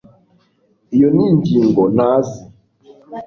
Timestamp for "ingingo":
1.29-1.81